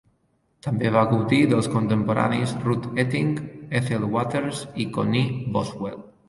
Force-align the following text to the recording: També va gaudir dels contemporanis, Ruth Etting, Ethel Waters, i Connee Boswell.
També 0.67 0.91
va 0.93 1.01
gaudir 1.11 1.41
dels 1.51 1.69
contemporanis, 1.73 2.55
Ruth 2.63 2.87
Etting, 3.05 3.29
Ethel 3.81 4.09
Waters, 4.17 4.65
i 4.87 4.89
Connee 4.97 5.39
Boswell. 5.59 6.03